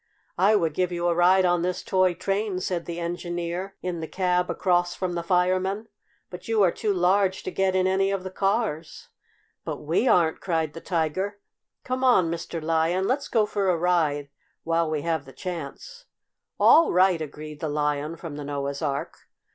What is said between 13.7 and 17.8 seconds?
ride while we have the chance!" "All right!" agreed the